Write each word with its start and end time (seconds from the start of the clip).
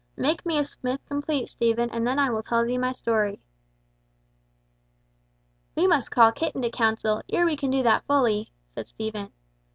Make 0.17 0.43
me 0.47 0.57
a 0.57 0.63
smith 0.63 0.99
complete, 1.05 1.47
Stephen, 1.47 1.91
and 1.91 2.07
then 2.07 2.17
will 2.17 2.39
I 2.39 2.49
tell 2.49 2.65
thee 2.65 2.75
my 2.75 2.91
story." 2.91 3.39
"We 5.75 5.85
must 5.85 6.09
call 6.09 6.31
Kit 6.31 6.55
into 6.55 6.71
counsel, 6.71 7.21
ere 7.29 7.45
we 7.45 7.55
can 7.55 7.69
do 7.69 7.83
that 7.83 8.05
fully," 8.07 8.51
said 8.73 8.87
Stephen. 8.87 9.31